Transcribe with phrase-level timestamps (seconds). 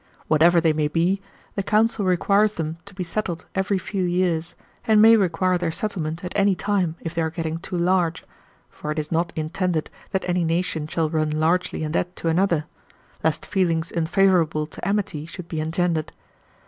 [0.27, 1.21] Whatever they may be,
[1.53, 4.55] the council requires them to be settled every few years,
[4.87, 8.23] and may require their settlement at any time if they are getting too large;
[8.67, 12.65] for it is not intended that any nation shall run largely in debt to another,
[13.23, 16.11] lest feelings unfavorable to amity should be engendered.